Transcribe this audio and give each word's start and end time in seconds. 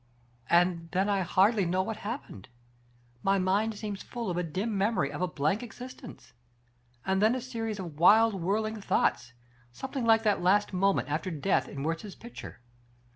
"And 0.49 0.89
then 0.93 1.07
I 1.09 1.19
hardly 1.21 1.63
know 1.63 1.83
what 1.83 1.97
happened. 1.97 2.49
My 3.21 3.37
mind 3.37 3.77
seems 3.77 4.01
full 4.01 4.31
of 4.31 4.37
a 4.37 4.41
dim 4.41 4.75
memory 4.75 5.11
of 5.11 5.21
a 5.21 5.27
blank 5.27 5.61
ex 5.61 5.77
istence, 5.77 6.31
and 7.05 7.21
then 7.21 7.35
a 7.35 7.39
series 7.39 7.77
of 7.77 7.99
wild 7.99 8.33
whirling 8.33 8.81
thoughts, 8.81 9.33
something 9.71 10.03
like 10.03 10.23
that 10.23 10.41
last 10.41 10.73
moment 10.73 11.07
after 11.07 11.29
death 11.29 11.67
in 11.67 11.83
Wiertz's 11.83 12.15
picture. 12.15 12.61